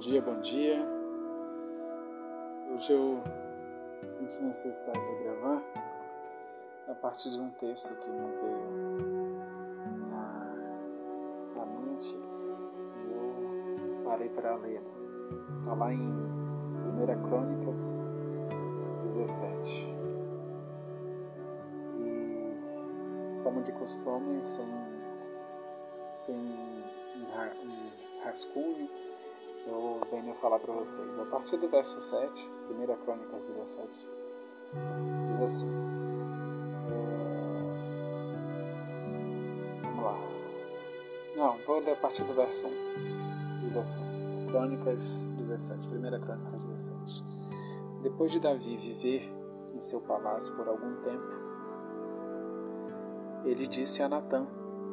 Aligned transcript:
dia, 0.00 0.22
bom 0.22 0.40
dia. 0.40 0.78
Hoje 2.72 2.90
eu 2.90 3.22
senti 4.06 4.42
necessidade 4.42 4.98
de 4.98 5.24
gravar 5.24 5.62
a 6.88 6.94
partir 6.94 7.28
de 7.28 7.38
um 7.38 7.50
texto 7.50 7.94
que 7.96 8.08
me 8.08 8.30
veio 8.40 9.36
na, 10.08 10.54
na 11.54 11.66
mente 11.66 12.16
e 12.16 13.12
eu 13.12 14.02
parei 14.02 14.30
para 14.30 14.56
ler. 14.56 14.82
Está 15.58 15.74
lá 15.74 15.92
em 15.92 16.00
1 16.00 17.28
Crônicas 17.28 18.08
17. 19.04 19.86
E 21.98 23.42
como 23.44 23.62
de 23.62 23.72
costume, 23.72 24.42
sem, 24.46 24.66
sem 26.10 26.38
um 26.38 28.24
rascunho, 28.24 28.88
eu 29.70 30.00
venho 30.10 30.34
falar 30.36 30.58
para 30.58 30.72
vocês. 30.72 31.18
A 31.18 31.24
partir 31.26 31.56
do 31.56 31.68
verso 31.68 32.00
7, 32.00 32.52
1 32.70 32.96
Crônicas 33.04 33.42
17, 33.44 34.10
diz 35.26 35.40
assim. 35.42 35.70
É... 36.92 37.10
Vamos 39.82 40.04
lá. 40.04 40.18
Não, 41.36 41.58
vou 41.66 41.78
ler 41.80 41.92
a 41.92 41.96
partir 41.96 42.24
do 42.24 42.34
verso 42.34 42.66
1. 42.66 43.60
Diz 43.60 43.76
assim. 43.76 44.02
Crônicas 44.48 45.28
17, 45.36 45.88
1 45.88 45.90
Crônicas 46.20 46.66
17. 46.68 47.24
Depois 48.02 48.32
de 48.32 48.40
Davi 48.40 48.76
viver 48.76 49.30
em 49.74 49.80
seu 49.80 50.00
palácio 50.00 50.54
por 50.56 50.66
algum 50.66 50.96
tempo, 51.02 51.40
ele 53.44 53.66
disse 53.66 54.02
a 54.02 54.08
Natã, 54.08 54.46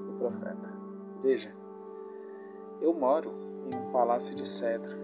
o 0.09 0.13
profeta: 0.19 0.73
Veja, 1.21 1.53
eu 2.81 2.93
moro 2.93 3.46
em 3.71 3.75
um 3.75 3.91
palácio 3.91 4.35
de 4.35 4.47
cedro, 4.47 4.95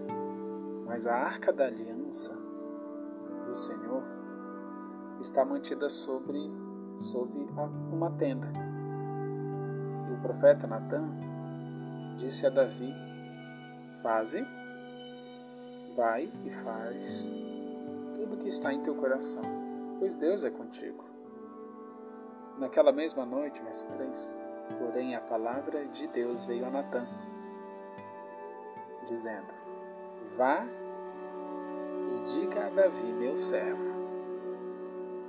mas 0.86 1.06
a 1.06 1.14
arca 1.14 1.52
da 1.52 1.66
aliança 1.66 2.36
do 3.46 3.54
Senhor 3.54 4.02
está 5.20 5.44
mantida 5.44 5.88
sobre, 5.88 6.50
sobre 6.98 7.46
uma 7.92 8.10
tenda. 8.12 8.46
E 10.08 10.12
o 10.12 10.20
profeta 10.20 10.66
Natan 10.66 11.08
disse 12.16 12.46
a 12.46 12.50
Davi: 12.50 12.94
Faze, 14.02 14.46
vai 15.96 16.30
e 16.44 16.50
faz 16.50 17.30
tudo 18.14 18.34
o 18.34 18.38
que 18.38 18.48
está 18.48 18.72
em 18.72 18.82
teu 18.82 18.94
coração, 18.94 19.44
pois 19.98 20.16
Deus 20.16 20.44
é 20.44 20.50
contigo. 20.50 21.04
Naquela 22.58 22.92
mesma 22.92 23.24
noite, 23.24 23.62
verso 23.62 23.86
3, 23.88 24.36
porém 24.78 25.16
a 25.16 25.20
palavra 25.20 25.86
de 25.86 26.06
Deus 26.08 26.44
veio 26.44 26.64
a 26.66 26.70
Natã 26.70 27.04
dizendo: 29.04 29.52
Vá 30.36 30.66
e 32.10 32.24
diga 32.32 32.66
a 32.66 32.70
Davi, 32.70 33.12
meu 33.12 33.36
servo, 33.36 33.94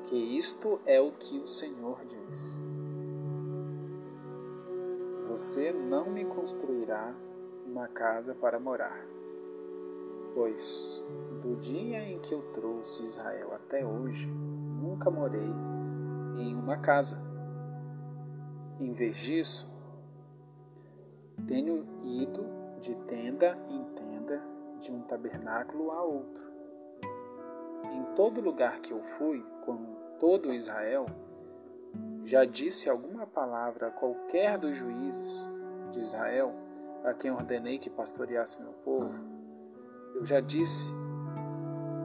que 0.03 0.15
isto 0.15 0.79
é 0.85 0.99
o 0.99 1.11
que 1.11 1.39
o 1.39 1.47
Senhor 1.47 1.99
diz. 2.05 2.59
Você 5.29 5.71
não 5.71 6.09
me 6.09 6.23
construirá 6.23 7.13
uma 7.65 7.87
casa 7.87 8.33
para 8.33 8.59
morar, 8.59 9.05
pois 10.33 11.03
do 11.41 11.55
dia 11.57 11.99
em 11.99 12.19
que 12.19 12.33
eu 12.33 12.41
trouxe 12.53 13.03
Israel 13.03 13.53
até 13.53 13.85
hoje, 13.85 14.27
nunca 14.27 15.11
morei 15.11 15.51
em 16.37 16.55
uma 16.55 16.77
casa. 16.77 17.21
Em 18.79 18.91
vez 18.93 19.17
disso, 19.17 19.69
tenho 21.47 21.85
ido 22.03 22.54
de 22.86 22.94
tenda 23.08 23.58
em 23.67 23.83
tenda, 23.95 24.39
de 24.80 24.91
um 24.91 25.02
tabernáculo 25.02 25.89
a 25.89 26.03
outro. 26.03 26.44
Em 27.91 28.03
todo 28.16 28.40
lugar 28.40 28.79
que 28.79 28.91
eu 28.91 29.01
fui, 29.01 29.44
com 29.66 29.75
todo 30.19 30.53
Israel, 30.53 31.07
já 32.24 32.45
disse 32.45 32.88
alguma 32.88 33.25
palavra 33.25 33.88
a 33.88 33.91
qualquer 33.91 34.59
dos 34.59 34.78
juízes 34.78 35.51
de 35.91 36.00
Israel, 36.00 36.53
a 37.03 37.12
quem 37.13 37.31
ordenei 37.31 37.79
que 37.79 37.90
pastoreasse 37.90 38.62
meu 38.62 38.74
povo? 38.74 39.16
Eu 40.13 40.24
já 40.24 40.40
disse, 40.40 40.94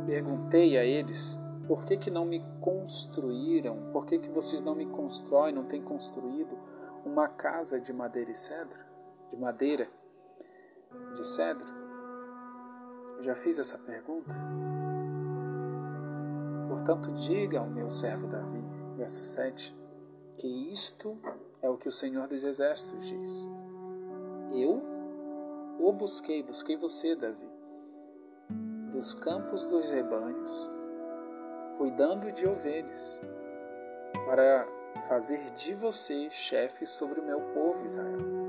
perguntei 0.06 0.78
a 0.78 0.84
eles, 0.84 1.38
por 1.66 1.84
que, 1.84 1.98
que 1.98 2.10
não 2.10 2.24
me 2.24 2.42
construíram? 2.62 3.90
Por 3.92 4.06
que, 4.06 4.18
que 4.18 4.30
vocês 4.30 4.62
não 4.62 4.74
me 4.74 4.86
constroem, 4.86 5.54
não 5.54 5.64
têm 5.64 5.82
construído 5.82 6.56
uma 7.04 7.28
casa 7.28 7.78
de 7.78 7.92
madeira 7.92 8.30
e 8.30 8.36
cedro? 8.36 8.78
De 9.28 9.36
madeira 9.36 9.86
de 11.14 11.26
cedro? 11.26 11.66
Eu 13.18 13.24
já 13.24 13.34
fiz 13.34 13.58
essa 13.58 13.78
pergunta. 13.78 14.34
Portanto, 16.68 17.12
diga 17.14 17.58
ao 17.58 17.66
meu 17.66 17.90
servo 17.90 18.26
Davi, 18.26 18.64
verso 18.96 19.22
7, 19.22 19.76
que 20.36 20.72
isto 20.72 21.18
é 21.60 21.68
o 21.68 21.76
que 21.76 21.88
o 21.88 21.92
Senhor 21.92 22.26
dos 22.28 22.42
Exércitos 22.42 23.06
diz. 23.06 23.48
Eu 24.52 24.82
o 25.78 25.92
busquei, 25.92 26.42
busquei 26.42 26.76
você, 26.76 27.14
Davi, 27.14 27.48
dos 28.92 29.14
campos 29.14 29.64
dos 29.64 29.90
rebanhos, 29.90 30.70
cuidando 31.78 32.30
de 32.32 32.46
ovelhas, 32.46 33.20
para 34.26 34.66
fazer 35.08 35.50
de 35.52 35.74
você 35.74 36.28
chefe 36.30 36.86
sobre 36.86 37.20
o 37.20 37.24
meu 37.24 37.40
povo 37.54 37.84
Israel. 37.86 38.39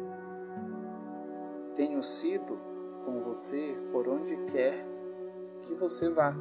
Tenho 1.82 2.04
sido 2.04 2.60
com 3.04 3.24
você 3.24 3.76
por 3.92 4.08
onde 4.08 4.38
quer 4.52 4.86
que 5.64 5.74
você 5.74 6.10
vá. 6.10 6.32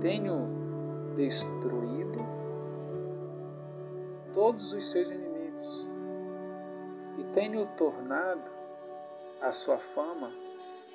Tenho 0.00 1.12
destruído 1.16 2.18
todos 4.32 4.72
os 4.72 4.90
seus 4.90 5.10
inimigos 5.10 5.86
e 7.18 7.24
tenho 7.34 7.66
tornado 7.76 8.50
a 9.42 9.52
sua 9.52 9.76
fama 9.76 10.32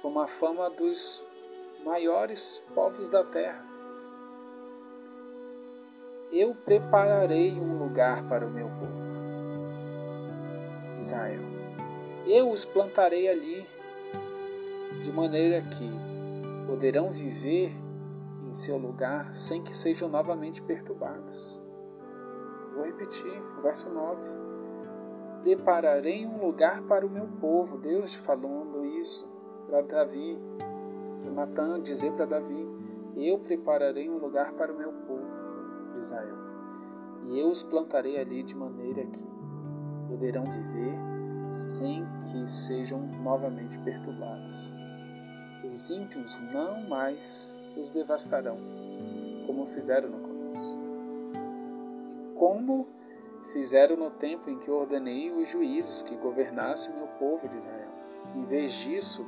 como 0.02 0.20
a 0.20 0.28
fama 0.28 0.68
dos 0.72 1.24
maiores 1.86 2.66
povos 2.74 3.08
da 3.08 3.24
terra. 3.24 3.64
Eu 6.32 6.56
prepararei 6.56 7.52
um 7.52 7.78
lugar 7.78 8.28
para 8.28 8.48
o 8.48 8.50
meu 8.50 8.68
povo, 8.68 9.06
Israel 11.00 11.55
eu 12.25 12.50
os 12.50 12.66
plantarei 12.66 13.28
ali, 13.30 13.66
de 15.03 15.12
maneira 15.12 15.62
que 15.62 15.90
poderão 16.66 17.12
viver 17.12 17.72
em 18.47 18.53
seu 18.53 18.78
lugar 18.78 19.36
sem 19.36 19.62
que 19.62 19.75
sejam 19.75 20.09
novamente 20.09 20.62
perturbados. 20.62 21.64
Vou 22.74 22.85
repetir, 22.85 23.41
verso 23.62 23.90
9. 23.90 24.22
Prepararei 25.44 26.25
um 26.25 26.44
lugar 26.44 26.81
para 26.84 27.06
o 27.06 27.09
meu 27.09 27.28
povo. 27.40 27.78
Deus 27.78 28.16
falando 28.16 28.84
isso 28.85 29.30
para 29.68 29.81
Davi, 29.81 30.40
para 31.22 31.31
Natan 31.31 31.81
dizer 31.81 32.12
para 32.14 32.25
Davi: 32.25 32.68
Eu 33.16 33.38
prepararei 33.40 34.09
um 34.09 34.18
lugar 34.18 34.53
para 34.53 34.74
o 34.74 34.78
meu 34.78 34.91
povo 34.91 36.00
Israel. 36.00 36.35
E 37.28 37.40
eu 37.40 37.50
os 37.50 37.64
plantarei 37.64 38.19
ali 38.19 38.44
de 38.44 38.56
maneira 38.56 39.06
que 39.06 39.28
poderão 40.08 40.44
viver 40.44 41.15
sem 41.52 42.06
que 42.32 42.50
sejam 42.50 43.00
novamente 43.00 43.78
perturbados. 43.80 44.74
Os 45.64 45.90
ímpios 45.90 46.40
não 46.54 46.82
mais 46.88 47.54
os 47.78 47.92
devastarão, 47.92 48.58
como 49.46 49.66
fizeram 49.68 50.10
no 50.10 50.20
começo. 50.20 50.78
E 51.34 52.38
como 52.38 52.88
fizeram 53.52 53.96
no 53.96 54.12
tempo 54.12 54.50
em 54.50 54.60
que 54.60 54.70
ordenei 54.70 55.32
os 55.32 55.50
juízes 55.50 56.03
que 56.03 56.16
governassem 56.16 56.96
meu 56.96 57.08
povo 57.08 57.48
de 57.48 57.58
Israel. 57.58 57.90
Em 58.36 58.44
vez 58.46 58.74
disso, 58.76 59.26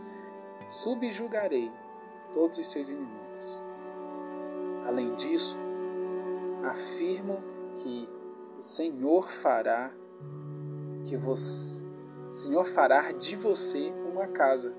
subjugarei 0.69 1.71
todos 2.33 2.57
os 2.57 2.69
seus 2.69 2.89
inimigos. 2.89 3.17
Além 4.85 5.15
disso, 5.15 5.57
afirmo 6.63 7.41
que 7.77 8.07
o 8.59 8.63
Senhor 8.63 9.29
fará 9.29 9.91
que 11.05 11.15
você 11.15 11.86
Senhor 12.27 12.65
fará 12.65 13.13
de 13.13 13.37
você 13.37 13.89
uma 13.89 14.27
casa. 14.27 14.75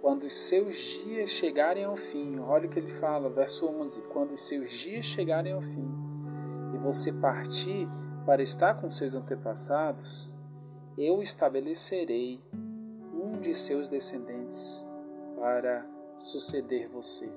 Quando 0.00 0.24
os 0.24 0.34
seus 0.34 0.76
dias 0.76 1.30
chegarem 1.30 1.84
ao 1.84 1.96
fim, 1.96 2.38
olha 2.38 2.68
o 2.68 2.70
que 2.70 2.78
ele 2.78 2.94
fala, 2.94 3.28
verso 3.28 3.66
11: 3.66 4.02
quando 4.02 4.32
os 4.32 4.46
seus 4.46 4.70
dias 4.70 5.04
chegarem 5.04 5.52
ao 5.52 5.60
fim 5.60 5.90
e 6.72 6.78
você 6.78 7.12
partir 7.12 7.88
para 8.24 8.42
estar 8.42 8.80
com 8.80 8.88
seus 8.90 9.16
antepassados, 9.16 10.32
eu 10.96 11.20
estabelecerei 11.20 12.40
um 13.12 13.40
de 13.40 13.54
seus 13.54 13.88
descendentes 13.88 14.88
para 15.36 15.84
suceder 16.20 16.88
você. 16.88 17.30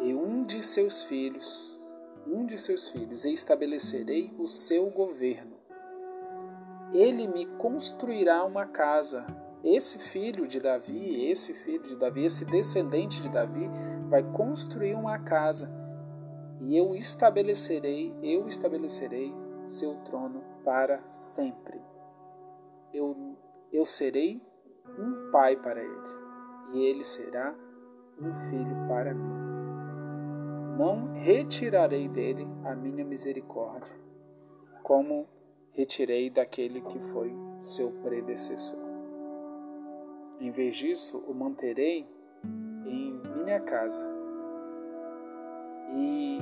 E 0.00 0.14
um 0.14 0.42
de 0.44 0.62
seus 0.62 1.02
filhos, 1.02 1.84
um 2.26 2.46
de 2.46 2.56
seus 2.56 2.88
filhos, 2.88 3.24
e 3.26 3.32
estabelecerei 3.32 4.32
o 4.38 4.48
seu 4.48 4.88
governo 4.90 5.53
ele 6.94 7.26
me 7.26 7.44
construirá 7.44 8.44
uma 8.44 8.66
casa 8.66 9.26
esse 9.64 9.98
filho 9.98 10.46
de 10.46 10.60
Davi, 10.60 11.28
esse 11.30 11.54
filho 11.54 11.82
de 11.84 11.96
Davi, 11.96 12.26
esse 12.26 12.44
descendente 12.44 13.22
de 13.22 13.30
Davi, 13.30 13.68
vai 14.08 14.22
construir 14.22 14.94
uma 14.94 15.18
casa 15.18 15.72
e 16.60 16.76
eu 16.76 16.94
estabelecerei, 16.94 18.14
eu 18.22 18.46
estabelecerei 18.46 19.34
seu 19.66 19.96
trono 20.04 20.42
para 20.62 21.02
sempre. 21.08 21.80
Eu, 22.92 23.36
eu 23.72 23.86
serei 23.86 24.40
um 24.98 25.30
pai 25.32 25.56
para 25.56 25.82
ele 25.82 26.14
e 26.74 26.82
ele 26.84 27.04
será 27.04 27.54
um 28.20 28.34
filho 28.50 28.86
para 28.86 29.14
mim. 29.14 29.34
Não 30.76 31.12
retirarei 31.14 32.08
dele 32.08 32.46
a 32.64 32.74
minha 32.74 33.04
misericórdia, 33.04 33.94
como 34.82 35.26
retirei 35.74 36.30
daquele 36.30 36.80
que 36.80 36.98
foi 37.12 37.34
seu 37.60 37.90
predecessor. 38.02 38.78
Em 40.40 40.50
vez 40.50 40.76
disso, 40.76 41.18
o 41.26 41.34
manterei 41.34 42.06
em 42.86 43.20
minha 43.36 43.60
casa 43.60 44.12
e 45.96 46.40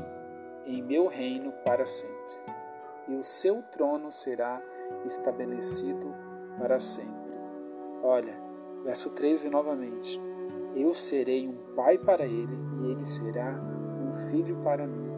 em 0.67 0.83
meu 0.83 1.07
reino 1.07 1.53
para 1.65 1.87
sempre, 1.87 2.13
e 3.09 3.15
o 3.15 3.25
seu 3.25 3.63
trono 3.73 4.11
será 4.11 4.63
estabelecido 5.05 6.15
para 6.59 6.79
sempre. 6.81 7.33
Olha, 8.03 8.35
verso 8.85 9.11
13 9.11 9.51
novamente. 9.51 10.21
Eu 10.75 10.95
serei 10.95 11.47
um 11.47 11.75
pai 11.75 11.99
para 11.99 12.25
ele 12.25 12.57
e 12.81 12.91
ele 12.93 13.05
será 13.05 13.53
um 13.53 14.31
filho 14.31 14.57
para 14.63 14.87
mim. 14.87 15.12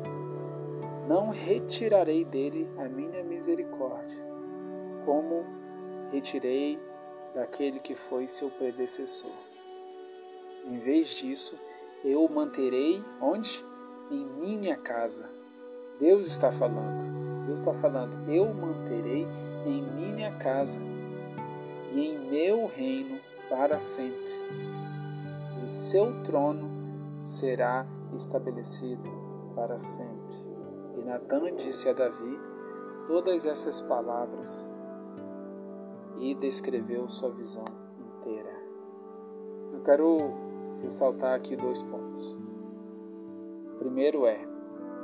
Não 1.09 1.31
retirarei 1.31 2.25
dele 2.25 2.69
a 2.79 2.89
minha 2.89 3.23
misericórdia, 3.23 4.19
como 5.05 5.45
retirei 6.11 6.81
daquele 7.35 7.81
que 7.81 7.95
foi 7.95 8.27
seu 8.27 8.51
predecessor. 8.51 9.33
Em 10.65 10.79
vez 10.79 11.09
disso, 11.09 11.59
eu 12.05 12.25
o 12.25 12.33
manterei 12.33 13.03
onde? 13.21 13.65
Em 14.11 14.25
minha 14.25 14.77
casa. 14.77 15.29
Deus 15.99 16.27
está 16.27 16.51
falando. 16.51 17.47
Deus 17.47 17.61
está 17.61 17.75
falando, 17.75 18.31
eu 18.31 18.45
o 18.45 18.55
manterei 18.55 19.27
em 19.67 19.83
minha 19.83 20.37
casa 20.39 20.81
e 21.93 22.01
em 22.01 22.19
meu 22.31 22.67
reino 22.67 23.21
para 23.49 23.79
sempre. 23.79 24.35
E 25.65 25.71
seu 25.71 26.25
trono 26.25 26.71
será 27.23 27.87
estabelecido 28.17 29.11
para 29.55 29.79
sempre. 29.79 30.54
Natan 31.05 31.55
disse 31.57 31.87
a 31.91 31.93
Davi 31.93 32.41
todas 33.07 33.45
essas 33.45 33.79
palavras 33.83 34.75
e 36.19 36.35
descreveu 36.35 37.09
sua 37.11 37.29
visão 37.31 37.65
inteira. 37.99 38.51
Eu 39.71 39.83
quero 39.83 40.19
ressaltar 40.81 41.35
aqui 41.35 41.57
dois 41.57 41.83
pontos. 41.83 42.41
O 43.75 43.79
primeiro 43.79 44.27
é: 44.27 44.49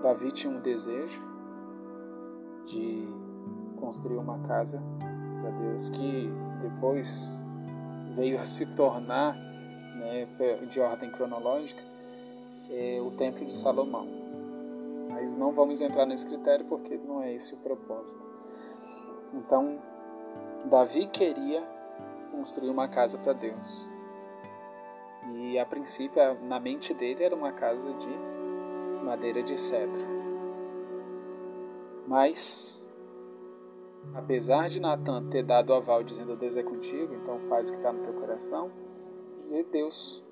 Davi 0.02 0.32
tinha 0.32 0.50
um 0.50 0.60
desejo 0.60 1.22
de 2.64 3.06
construir 3.78 4.16
uma 4.16 4.38
casa 4.48 4.82
para 5.42 5.50
Deus 5.50 5.90
que 5.90 6.30
depois 6.62 7.44
veio 8.16 8.40
a 8.40 8.46
se 8.46 8.64
tornar, 8.74 9.34
né, 9.34 10.26
de 10.70 10.80
ordem 10.80 11.10
cronológica, 11.10 11.82
é 12.70 13.00
o 13.02 13.10
Templo 13.10 13.44
de 13.44 13.56
Salomão. 13.56 14.29
Mas 15.20 15.34
não 15.34 15.52
vamos 15.52 15.82
entrar 15.82 16.06
nesse 16.06 16.26
critério 16.26 16.64
porque 16.64 16.96
não 16.96 17.22
é 17.22 17.34
esse 17.34 17.52
o 17.52 17.58
propósito. 17.58 18.24
Então, 19.34 19.78
Davi 20.64 21.06
queria 21.08 21.62
construir 22.32 22.70
uma 22.70 22.88
casa 22.88 23.18
para 23.18 23.34
Deus. 23.34 23.86
E 25.34 25.58
a 25.58 25.66
princípio, 25.66 26.22
na 26.44 26.58
mente 26.58 26.94
dele, 26.94 27.22
era 27.22 27.36
uma 27.36 27.52
casa 27.52 27.92
de 27.92 28.08
madeira 29.04 29.42
de 29.42 29.60
cedro. 29.60 30.06
Mas, 32.06 32.82
apesar 34.14 34.70
de 34.70 34.80
Natan 34.80 35.28
ter 35.28 35.44
dado 35.44 35.68
o 35.68 35.74
aval 35.74 36.02
dizendo 36.02 36.34
Deus 36.34 36.56
é 36.56 36.62
contigo, 36.62 37.12
então 37.12 37.38
faz 37.40 37.68
o 37.68 37.72
que 37.72 37.78
está 37.78 37.92
no 37.92 38.02
teu 38.02 38.14
coração, 38.14 38.70
Deus 39.70 40.24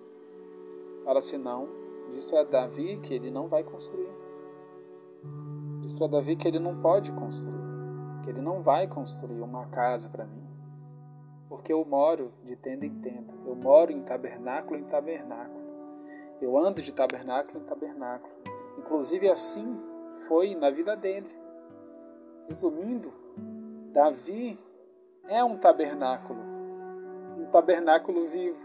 fala 1.05 1.19
assim: 1.19 1.37
não, 1.37 1.69
diz 2.11 2.26
para 2.26 2.43
Davi 2.44 2.99
que 3.02 3.12
ele 3.12 3.31
não 3.31 3.49
vai 3.49 3.62
construir. 3.62 4.27
Diz 5.81 5.93
para 5.93 6.09
Davi 6.09 6.37
que 6.37 6.47
ele 6.47 6.59
não 6.59 6.81
pode 6.81 7.11
construir 7.12 7.69
que 8.29 8.32
ele 8.32 8.43
não 8.43 8.61
vai 8.61 8.87
construir 8.87 9.41
uma 9.41 9.65
casa 9.69 10.06
para 10.11 10.26
mim, 10.26 10.47
porque 11.49 11.73
eu 11.73 11.82
moro 11.82 12.31
de 12.44 12.55
tenda 12.56 12.85
em 12.85 12.94
tenda, 13.00 13.32
eu 13.47 13.56
moro 13.56 13.91
em 13.91 14.03
tabernáculo 14.03 14.79
em 14.79 14.85
tabernáculo, 14.85 15.65
eu 16.38 16.59
ando 16.59 16.82
de 16.82 16.93
tabernáculo 16.93 17.59
em 17.59 17.65
tabernáculo. 17.65 18.31
Inclusive 18.76 19.31
assim 19.31 19.81
foi 20.29 20.55
na 20.55 20.69
vida 20.69 20.94
dele. 20.94 21.26
Resumindo, 22.49 23.11
Davi 23.94 24.59
é 25.26 25.43
um 25.43 25.56
tabernáculo, 25.56 26.38
um 27.38 27.47
tabernáculo 27.50 28.29
vivo, 28.29 28.59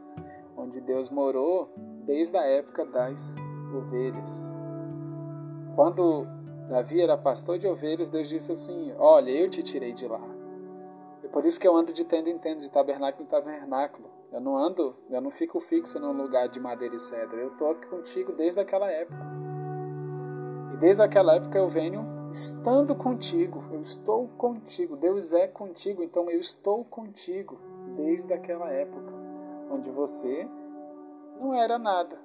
onde 0.57 0.81
Deus 0.81 1.09
morou 1.09 1.69
desde 2.05 2.35
a 2.35 2.45
época 2.45 2.85
das 2.85 3.37
ovelhas. 3.73 4.61
Quando 5.73 6.27
Davi 6.69 7.01
era 7.01 7.17
pastor 7.17 7.59
de 7.59 7.67
ovelhas, 7.67 8.09
Deus 8.09 8.29
disse 8.29 8.51
assim: 8.51 8.93
Olha, 8.97 9.29
eu 9.29 9.49
te 9.49 9.61
tirei 9.61 9.93
de 9.93 10.07
lá. 10.07 10.21
É 11.23 11.27
por 11.27 11.45
isso 11.45 11.59
que 11.59 11.67
eu 11.67 11.75
ando 11.75 11.93
de 11.93 12.03
tenda 12.03 12.29
em 12.29 12.37
tenda, 12.37 12.61
de 12.61 12.69
tabernáculo 12.69 13.23
em 13.23 13.27
tabernáculo. 13.27 14.09
Eu 14.31 14.41
não 14.41 14.57
ando, 14.57 14.95
eu 15.09 15.21
não 15.21 15.29
fico 15.29 15.59
fixo 15.59 15.99
num 15.99 16.11
lugar 16.11 16.49
de 16.49 16.59
madeira 16.59 16.95
e 16.95 16.99
cedro. 16.99 17.37
Eu 17.37 17.49
estou 17.49 17.71
aqui 17.71 17.85
contigo 17.87 18.31
desde 18.33 18.59
aquela 18.59 18.89
época. 18.89 19.23
E 20.73 20.77
desde 20.77 21.01
aquela 21.03 21.35
época 21.35 21.57
eu 21.57 21.69
venho 21.69 22.03
estando 22.31 22.95
contigo. 22.95 23.63
Eu 23.71 23.81
estou 23.81 24.27
contigo. 24.29 24.95
Deus 24.97 25.31
é 25.33 25.47
contigo, 25.47 26.01
então 26.01 26.29
eu 26.29 26.39
estou 26.39 26.83
contigo 26.85 27.59
desde 27.95 28.33
aquela 28.33 28.71
época, 28.71 29.13
onde 29.69 29.91
você 29.91 30.49
não 31.39 31.53
era 31.53 31.77
nada. 31.77 32.17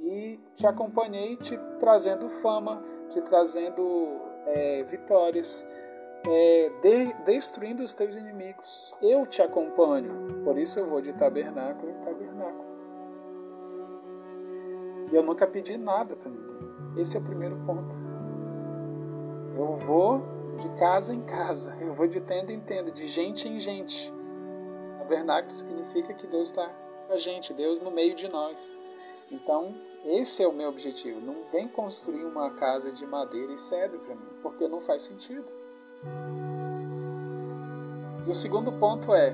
E 0.00 0.40
te 0.56 0.66
acompanhei 0.66 1.36
te 1.36 1.58
trazendo 1.78 2.28
fama, 2.40 2.82
te 3.10 3.20
trazendo 3.22 4.20
é, 4.46 4.82
vitórias, 4.84 5.66
é, 6.26 6.70
de, 6.82 7.12
destruindo 7.24 7.82
os 7.82 7.94
teus 7.94 8.16
inimigos. 8.16 8.96
Eu 9.02 9.26
te 9.26 9.42
acompanho, 9.42 10.42
por 10.44 10.56
isso 10.56 10.78
eu 10.78 10.86
vou 10.86 11.00
de 11.00 11.12
tabernáculo 11.12 11.90
em 11.90 12.04
tabernáculo. 12.04 12.70
E 15.12 15.16
eu 15.16 15.22
nunca 15.22 15.46
pedi 15.46 15.76
nada 15.76 16.14
para 16.14 16.30
ninguém. 16.30 16.70
Esse 16.96 17.16
é 17.16 17.20
o 17.20 17.24
primeiro 17.24 17.56
ponto. 17.66 17.94
Eu 19.56 19.76
vou 19.76 20.22
de 20.56 20.68
casa 20.78 21.14
em 21.14 21.22
casa, 21.22 21.76
eu 21.80 21.94
vou 21.94 22.06
de 22.06 22.20
tenda 22.20 22.52
em 22.52 22.60
tenda, 22.60 22.90
de 22.90 23.06
gente 23.06 23.48
em 23.48 23.58
gente. 23.58 24.12
Tabernáculo 24.98 25.54
significa 25.54 26.14
que 26.14 26.26
Deus 26.26 26.50
está 26.50 26.68
com 27.06 27.12
a 27.12 27.16
gente, 27.16 27.52
Deus 27.52 27.80
no 27.80 27.90
meio 27.90 28.14
de 28.14 28.28
nós. 28.28 28.76
Então, 29.30 29.74
esse 30.04 30.42
é 30.42 30.48
o 30.48 30.52
meu 30.52 30.68
objetivo. 30.68 31.20
Não 31.20 31.44
vem 31.52 31.68
construir 31.68 32.24
uma 32.24 32.50
casa 32.50 32.90
de 32.90 33.06
madeira 33.06 33.52
e 33.52 33.58
cedro 33.58 33.98
para 34.00 34.14
mim, 34.14 34.28
porque 34.42 34.66
não 34.66 34.80
faz 34.80 35.04
sentido. 35.04 35.44
E 38.26 38.30
o 38.30 38.34
segundo 38.34 38.72
ponto 38.72 39.14
é, 39.14 39.32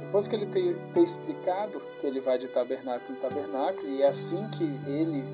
depois 0.00 0.28
que 0.28 0.36
ele 0.36 0.46
ter, 0.46 0.76
ter 0.92 1.02
explicado 1.02 1.80
que 2.00 2.06
ele 2.06 2.20
vai 2.20 2.38
de 2.38 2.48
tabernáculo 2.48 3.16
em 3.16 3.20
tabernáculo, 3.20 3.88
e 3.88 4.02
é 4.02 4.08
assim 4.08 4.48
que 4.50 4.64
ele 4.64 5.24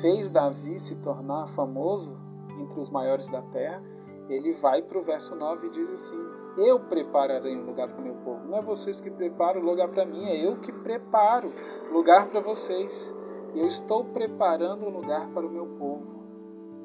fez 0.00 0.28
Davi 0.28 0.78
se 0.78 0.96
tornar 0.96 1.48
famoso 1.48 2.16
entre 2.60 2.80
os 2.80 2.90
maiores 2.90 3.28
da 3.28 3.42
terra, 3.42 3.82
ele 4.28 4.52
vai 4.54 4.82
para 4.82 4.98
o 4.98 5.02
verso 5.02 5.34
9 5.34 5.66
e 5.66 5.70
diz 5.70 5.90
assim: 5.90 6.37
Eu 6.58 6.80
prepararei 6.80 7.56
um 7.56 7.66
lugar 7.66 7.88
para 7.88 8.00
o 8.00 8.04
meu 8.04 8.14
povo. 8.16 8.48
Não 8.48 8.58
é 8.58 8.62
vocês 8.62 9.00
que 9.00 9.10
preparam 9.10 9.60
o 9.60 9.64
lugar 9.64 9.88
para 9.88 10.04
mim, 10.04 10.24
é 10.24 10.44
eu 10.44 10.60
que 10.60 10.72
preparo 10.72 11.52
lugar 11.92 12.28
para 12.28 12.40
vocês. 12.40 13.14
Eu 13.54 13.68
estou 13.68 14.04
preparando 14.06 14.84
um 14.84 14.90
lugar 14.90 15.28
para 15.28 15.46
o 15.46 15.50
meu 15.50 15.66
povo. 15.78 16.18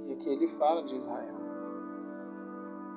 E 0.08 0.14
aqui 0.14 0.30
ele 0.30 0.48
fala 0.60 0.84
de 0.84 0.96
Israel. 0.96 1.36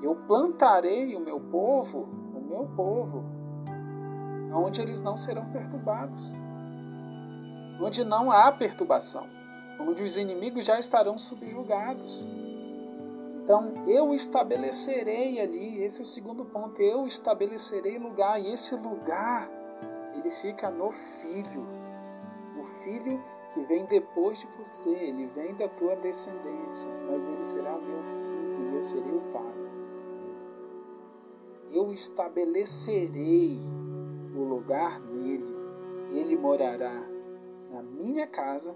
Eu 0.02 0.14
plantarei 0.26 1.16
o 1.16 1.21
meu 1.21 1.40
povo, 1.40 2.06
o 2.35 2.40
meu 2.40 2.68
povo, 2.76 3.25
onde 4.52 4.83
eles 4.83 5.00
não 5.00 5.16
serão 5.16 5.47
perturbados. 5.47 6.35
Onde 7.80 8.04
não 8.04 8.30
há 8.30 8.52
perturbação. 8.52 9.26
Onde 9.80 10.02
os 10.02 10.18
inimigos 10.18 10.66
já 10.66 10.78
estarão 10.78 11.16
subjugados. 11.16 12.28
Então, 13.47 13.87
eu 13.87 14.12
estabelecerei 14.12 15.38
ali, 15.41 15.81
esse 15.81 16.00
é 16.00 16.03
o 16.03 16.05
segundo 16.05 16.45
ponto, 16.45 16.83
eu 16.83 17.07
estabelecerei 17.07 17.97
lugar, 17.97 18.41
e 18.43 18.53
esse 18.53 18.75
lugar, 18.75 19.49
ele 20.17 20.33
fica 20.33 20.69
no 20.69 20.91
filho. 20.91 21.65
O 22.61 22.65
filho 22.83 23.23
que 23.55 23.61
vem 23.61 23.85
depois 23.85 24.37
de 24.41 24.49
você, 24.59 24.91
ele 24.91 25.26
vem 25.26 25.55
da 25.55 25.69
tua 25.69 25.95
descendência, 25.95 26.91
mas 27.09 27.25
ele 27.29 27.45
será 27.45 27.71
meu 27.71 28.03
filho 28.03 28.73
e 28.73 28.75
eu 28.75 28.83
serei 28.83 29.17
o 29.17 29.33
pai. 29.33 29.55
Eu 31.71 31.93
estabelecerei 31.93 33.61
o 34.35 34.43
lugar 34.43 34.99
nele. 34.99 35.55
Ele 36.12 36.37
morará 36.37 37.00
na 37.71 37.81
minha 37.81 38.26
casa. 38.26 38.75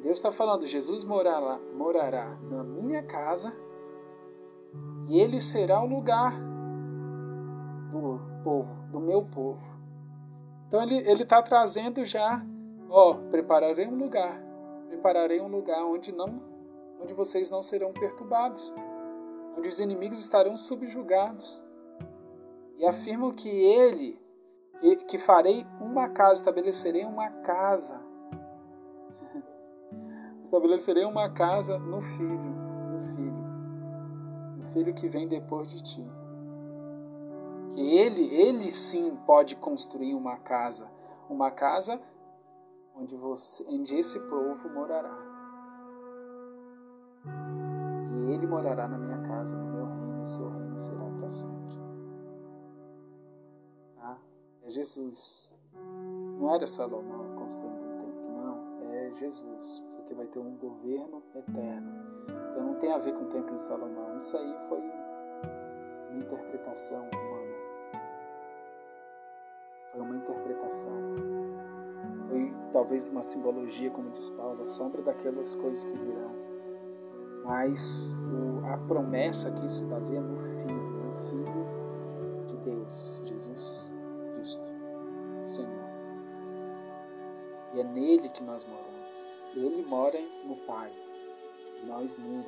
Deus 0.00 0.18
está 0.18 0.30
falando, 0.30 0.68
Jesus 0.68 1.02
morará, 1.02 1.58
morará 1.74 2.38
na 2.48 2.62
minha 2.62 3.02
casa 3.02 3.66
e 5.08 5.18
ele 5.18 5.40
será 5.40 5.82
o 5.82 5.86
lugar 5.86 6.34
do 7.90 8.20
povo, 8.44 8.68
do 8.92 9.00
meu 9.00 9.22
povo. 9.24 9.66
Então 10.68 10.82
ele 10.82 11.22
está 11.22 11.42
trazendo 11.42 12.04
já, 12.04 12.44
ó, 12.90 13.14
prepararei 13.30 13.88
um 13.88 13.96
lugar, 13.96 14.38
prepararei 14.88 15.40
um 15.40 15.48
lugar 15.48 15.82
onde 15.86 16.12
não, 16.12 16.42
onde 17.00 17.14
vocês 17.14 17.50
não 17.50 17.62
serão 17.62 17.90
perturbados, 17.90 18.74
onde 19.56 19.68
os 19.68 19.80
inimigos 19.80 20.20
estarão 20.20 20.56
subjugados. 20.56 21.64
E 22.76 22.84
afirmo 22.84 23.32
que 23.32 23.48
ele, 23.48 24.20
que, 24.80 24.96
que 24.96 25.18
farei 25.18 25.66
uma 25.80 26.10
casa, 26.10 26.34
estabelecerei 26.34 27.04
uma 27.06 27.30
casa, 27.30 27.98
estabelecerei 30.44 31.04
uma 31.04 31.30
casa 31.30 31.78
no 31.78 32.02
filho, 32.02 32.57
filho 34.72 34.94
que 34.94 35.08
vem 35.08 35.28
depois 35.28 35.70
de 35.70 35.82
ti 35.82 36.06
que 37.78 37.80
ele, 37.80 38.34
ele 38.34 38.72
sim 38.72 39.16
pode 39.24 39.54
construir 39.54 40.12
uma 40.14 40.36
casa, 40.38 40.90
uma 41.30 41.48
casa 41.48 42.00
onde 42.92 43.16
você, 43.16 43.64
onde 43.68 43.94
esse 43.94 44.18
povo 44.18 44.68
morará. 44.68 45.16
E 47.24 48.32
ele 48.32 48.48
morará 48.48 48.88
na 48.88 48.98
minha 48.98 49.18
casa, 49.28 49.56
no 49.56 49.72
meu 49.72 49.86
reino, 49.86 50.22
e 50.24 50.26
seu 50.26 50.48
reino 50.50 50.78
será 50.80 51.04
para 51.04 51.30
sempre. 51.30 51.78
Tá? 53.94 54.18
É 54.64 54.70
Jesus. 54.70 55.56
Não 56.40 56.52
era 56.52 56.66
Salomão 56.66 57.36
construindo 57.36 57.76
um 57.76 57.98
templo, 58.00 58.42
não. 58.42 58.92
É 58.92 59.14
Jesus, 59.14 59.84
porque 59.94 60.14
vai 60.14 60.26
ter 60.26 60.40
um 60.40 60.56
governo 60.56 61.22
eterno. 61.32 62.37
Então 62.58 62.72
não 62.72 62.74
tem 62.80 62.92
a 62.92 62.98
ver 62.98 63.14
com 63.14 63.22
o 63.22 63.28
templo 63.28 63.56
de 63.56 63.62
Salomão. 63.62 64.18
Isso 64.18 64.36
aí 64.36 64.52
foi 64.68 64.80
uma 66.10 66.18
interpretação 66.18 67.08
foi 69.92 70.00
uma 70.00 70.16
interpretação. 70.16 70.92
Foi 72.28 72.52
talvez 72.72 73.08
uma 73.08 73.22
simbologia, 73.22 73.90
como 73.92 74.10
diz 74.10 74.28
Paulo, 74.30 74.62
a 74.62 74.66
sombra 74.66 75.02
daquelas 75.02 75.54
coisas 75.54 75.84
que 75.84 75.96
virão. 75.96 76.32
Mas 77.44 78.16
a 78.72 78.76
promessa 78.88 79.50
aqui 79.50 79.70
se 79.70 79.84
baseia 79.84 80.20
no 80.20 80.36
Filho, 80.36 80.90
no 80.90 81.16
Filho 81.30 82.46
de 82.48 82.56
Deus, 82.56 83.20
Jesus 83.22 83.94
Cristo, 84.34 84.68
Senhor. 85.44 85.88
E 87.74 87.80
é 87.80 87.84
nele 87.84 88.28
que 88.30 88.42
nós 88.42 88.66
moramos. 88.66 89.42
Ele 89.54 89.84
mora 89.86 90.18
no 90.44 90.56
Pai, 90.66 90.92
nós 91.86 92.16
nele. 92.16 92.46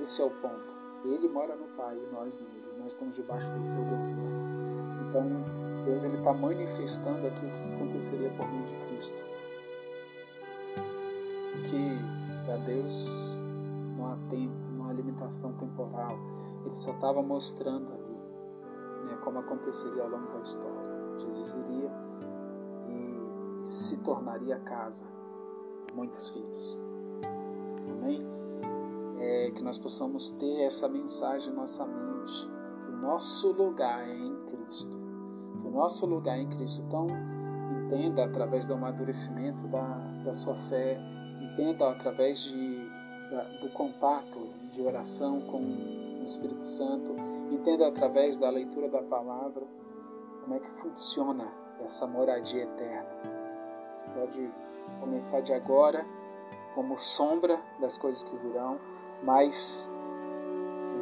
Esse 0.00 0.22
é 0.22 0.24
o 0.24 0.30
ponto. 0.30 0.78
Ele 1.04 1.28
mora 1.28 1.54
no 1.56 1.66
Pai 1.76 1.96
e 1.96 2.14
nós 2.14 2.38
nele. 2.38 2.78
Nós 2.78 2.92
estamos 2.92 3.14
debaixo 3.16 3.50
do 3.52 3.64
seu 3.64 3.82
governo. 3.82 4.48
Então, 5.08 5.24
Deus 5.84 6.04
ele 6.04 6.18
está 6.18 6.32
manifestando 6.32 7.26
aqui 7.26 7.46
o 7.46 7.50
que 7.50 7.74
aconteceria 7.74 8.30
por 8.30 8.48
meio 8.48 8.66
de 8.66 8.86
Cristo. 8.86 9.24
Que 11.70 12.44
para 12.44 12.56
Deus 12.58 13.08
não 13.96 14.12
há 14.12 14.16
tempo, 14.30 14.54
não 14.76 14.88
há 14.88 14.92
limitação 14.92 15.52
temporal. 15.54 16.18
Ele 16.64 16.76
só 16.76 16.92
estava 16.92 17.22
mostrando 17.22 17.92
ali 17.92 18.08
né, 19.06 19.18
como 19.24 19.38
aconteceria 19.38 20.02
ao 20.02 20.08
longo 20.08 20.32
da 20.32 20.40
história. 20.40 20.88
Jesus 21.20 21.52
viria 21.52 21.90
e 22.88 23.66
se 23.66 23.98
tornaria 23.98 24.58
casa 24.60 25.06
muitos 25.94 26.30
filhos. 26.30 26.78
Amém? 28.08 28.26
É, 29.20 29.50
que 29.50 29.62
nós 29.62 29.78
possamos 29.78 30.30
ter 30.30 30.62
essa 30.62 30.88
mensagem 30.88 31.52
em 31.52 31.56
nossa 31.56 31.84
mente, 31.84 32.48
que 32.84 32.92
o 32.92 32.96
nosso 32.96 33.52
lugar 33.52 34.08
é 34.08 34.16
em 34.16 34.36
Cristo 34.46 35.08
o 35.68 35.70
nosso 35.70 36.06
lugar 36.06 36.38
em 36.38 36.48
Cristo. 36.48 36.84
Então, 36.86 37.06
entenda 37.86 38.24
através 38.24 38.66
do 38.66 38.74
amadurecimento 38.74 39.66
da, 39.68 39.98
da 40.24 40.34
sua 40.34 40.56
fé, 40.68 40.98
entenda 41.40 41.90
através 41.90 42.42
de, 42.42 42.90
da, 43.30 43.42
do 43.60 43.68
contato 43.70 44.48
de 44.72 44.82
oração 44.82 45.40
com 45.42 45.58
o 45.58 46.24
Espírito 46.24 46.64
Santo, 46.64 47.14
entenda 47.50 47.88
através 47.88 48.38
da 48.38 48.50
leitura 48.50 48.88
da 48.88 49.02
palavra 49.02 49.66
como 50.42 50.54
é 50.54 50.58
que 50.58 50.70
funciona 50.80 51.48
essa 51.80 52.06
moradia 52.06 52.64
eterna. 52.64 53.08
Pode 54.14 54.50
começar 55.00 55.40
de 55.40 55.52
agora 55.52 56.04
como 56.78 56.96
sombra 56.96 57.60
das 57.80 57.98
coisas 57.98 58.22
que 58.22 58.36
virão, 58.36 58.78
mas 59.24 59.90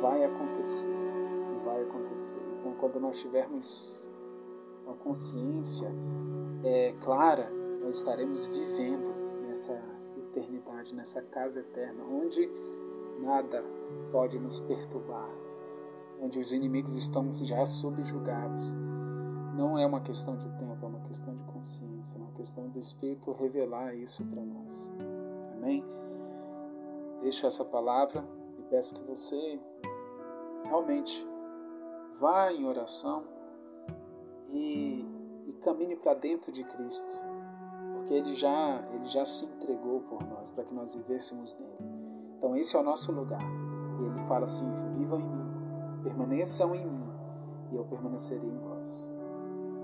vai 0.01 0.25
acontecer, 0.25 0.89
que 1.49 1.65
vai 1.67 1.83
acontecer. 1.83 2.41
Então, 2.59 2.73
quando 2.81 2.99
nós 2.99 3.21
tivermos 3.21 4.11
uma 4.87 4.97
consciência 4.97 5.93
é, 6.65 6.95
clara, 7.03 7.53
nós 7.83 7.99
estaremos 7.99 8.47
vivendo 8.47 9.43
nessa 9.47 9.79
eternidade, 10.17 10.95
nessa 10.95 11.21
casa 11.21 11.61
eterna, 11.61 12.03
onde 12.05 12.51
nada 13.21 13.63
pode 14.11 14.39
nos 14.39 14.61
perturbar, 14.61 15.29
onde 16.23 16.39
os 16.39 16.55
inimigos 16.55 16.97
estão 16.97 17.35
já 17.35 17.67
subjugados. 17.67 18.75
Não 19.55 19.79
é 19.79 19.85
uma 19.85 20.01
questão 20.01 20.39
de 20.39 20.49
tempo, 20.57 20.87
é 20.87 20.89
uma 20.89 21.01
questão 21.01 21.37
de 21.37 21.45
consciência, 21.45 22.17
é 22.17 22.23
uma 22.23 22.33
questão 22.33 22.67
do 22.71 22.79
Espírito 22.79 23.31
revelar 23.33 23.95
isso 23.95 24.25
para 24.25 24.43
nós. 24.43 24.91
Amém? 25.67 25.85
Deixo 27.23 27.45
essa 27.45 27.65
palavra 27.65 28.25
e 28.57 28.63
peço 28.71 28.95
que 28.95 29.03
você 29.03 29.61
realmente 30.63 31.27
vá 32.21 32.53
em 32.53 32.65
oração 32.65 33.25
e, 34.53 35.05
e 35.45 35.53
caminhe 35.63 35.97
para 35.97 36.15
dentro 36.15 36.53
de 36.53 36.63
Cristo, 36.63 37.21
porque 37.95 38.15
ele 38.15 38.37
já, 38.37 38.81
ele 38.93 39.09
já 39.09 39.27
se 39.27 39.45
entregou 39.45 40.03
por 40.03 40.23
nós, 40.29 40.53
para 40.53 40.63
que 40.63 40.73
nós 40.73 40.95
vivêssemos 40.95 41.53
nele. 41.59 41.91
Então, 42.39 42.57
esse 42.57 42.77
é 42.77 42.79
o 42.79 42.85
nosso 42.85 43.11
lugar. 43.11 43.43
E 44.01 44.05
ele 44.05 44.29
fala 44.29 44.45
assim: 44.45 44.71
vivam 44.97 45.19
em 45.19 45.29
mim, 45.29 46.03
permaneçam 46.05 46.77
em 46.77 46.87
mim, 46.87 47.11
e 47.73 47.75
eu 47.75 47.85
permanecerei 47.87 48.49
em 48.49 48.59
vós. 48.59 49.13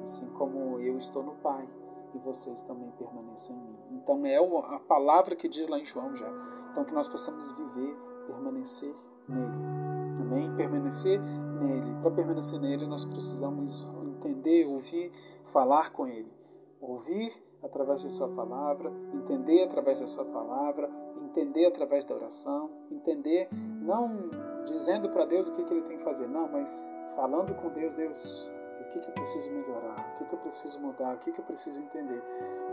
Assim 0.04 0.28
como 0.30 0.78
eu 0.78 0.96
estou 0.96 1.24
no 1.24 1.32
Pai, 1.32 1.68
e 2.14 2.18
vocês 2.18 2.62
também 2.62 2.90
permaneçam 2.92 3.56
em 3.56 3.60
mim. 3.60 4.00
Então, 4.02 4.24
é 4.26 4.36
a 4.36 4.78
palavra 4.80 5.34
que 5.34 5.48
diz 5.48 5.68
lá 5.68 5.78
em 5.78 5.86
João 5.86 6.14
já. 6.16 6.28
Então, 6.70 6.84
que 6.84 6.92
nós 6.92 7.08
possamos 7.08 7.50
viver, 7.52 7.96
permanecer 8.26 8.94
nele. 9.28 9.82
Amém? 10.20 10.56
Permanecer 10.56 11.20
nele. 11.20 11.94
Para 12.00 12.10
permanecer 12.10 12.60
nele, 12.60 12.86
nós 12.86 13.04
precisamos 13.04 13.86
entender, 14.04 14.66
ouvir, 14.66 15.12
falar 15.52 15.92
com 15.92 16.06
Ele. 16.06 16.32
Ouvir 16.80 17.32
através 17.62 18.00
de 18.00 18.10
Sua 18.10 18.28
palavra, 18.28 18.92
entender 19.14 19.62
através 19.62 20.00
da 20.00 20.06
Sua 20.06 20.24
palavra, 20.24 20.90
entender 21.22 21.66
através 21.66 22.04
da 22.04 22.14
oração, 22.14 22.70
entender 22.90 23.48
não 23.52 24.30
dizendo 24.66 25.08
para 25.10 25.24
Deus 25.24 25.48
o 25.48 25.52
que, 25.52 25.64
que 25.64 25.74
Ele 25.74 25.82
tem 25.82 25.98
que 25.98 26.04
fazer, 26.04 26.26
não, 26.26 26.48
mas 26.48 26.92
falando 27.14 27.54
com 27.54 27.68
Deus, 27.70 27.94
Deus, 27.94 28.50
que, 28.92 29.00
que 29.00 29.08
eu 29.08 29.14
preciso 29.14 29.50
melhorar, 29.50 30.14
o 30.14 30.18
que, 30.18 30.24
que 30.24 30.34
eu 30.34 30.38
preciso 30.38 30.80
mudar, 30.80 31.14
o 31.14 31.18
que, 31.18 31.32
que 31.32 31.38
eu 31.38 31.44
preciso 31.44 31.80
entender. 31.80 32.22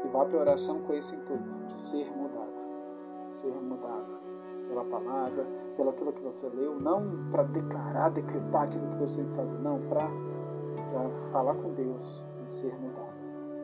E 0.03 0.07
vá 0.09 0.25
para 0.25 0.37
a 0.37 0.41
oração 0.41 0.81
com 0.81 0.93
esse 0.93 1.15
intuito, 1.15 1.49
de 1.67 1.81
ser 1.81 2.11
mudado, 2.11 2.53
ser 3.31 3.53
mudado 3.53 4.19
pela 4.67 4.83
palavra, 4.85 5.47
pelo 5.75 5.89
aquilo 5.89 6.13
que 6.13 6.21
você 6.21 6.49
leu, 6.49 6.79
não 6.79 7.31
para 7.31 7.43
declarar, 7.43 8.09
decretar 8.09 8.63
aquilo 8.63 8.87
que 8.89 8.95
Deus 8.97 9.15
tem 9.15 9.25
que 9.25 9.35
fazer, 9.35 9.59
não, 9.59 9.79
para 9.87 10.09
falar 11.31 11.55
com 11.55 11.73
Deus 11.73 12.25
e 12.45 12.51
ser 12.51 12.75
mudado. 12.77 13.13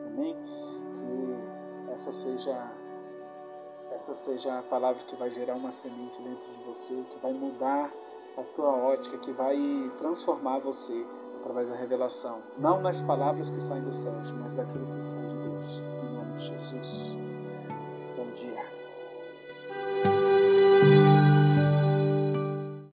Amém? 0.06 0.34
Que 0.34 1.92
essa 1.92 2.10
seja 2.10 2.72
essa 3.90 4.12
seja 4.12 4.58
a 4.58 4.62
palavra 4.62 5.02
que 5.04 5.16
vai 5.16 5.30
gerar 5.30 5.54
uma 5.54 5.72
semente 5.72 6.20
dentro 6.20 6.52
de 6.52 6.64
você, 6.64 7.02
que 7.04 7.18
vai 7.18 7.32
mudar 7.32 7.90
a 8.36 8.42
tua 8.42 8.68
ótica, 8.68 9.16
que 9.18 9.32
vai 9.32 9.56
transformar 9.98 10.58
você 10.58 11.06
através 11.46 11.68
da 11.68 11.76
revelação, 11.76 12.42
não 12.58 12.82
nas 12.82 13.00
palavras 13.00 13.48
que 13.48 13.60
saem 13.60 13.84
dos 13.84 13.98
céus, 13.98 14.32
mas 14.32 14.54
daquilo 14.54 14.84
que 14.86 15.00
sai 15.00 15.24
de 15.24 15.36
Deus. 15.36 15.82
Em 16.02 16.12
nome 16.12 16.32
de 16.38 16.46
Jesus. 16.46 17.16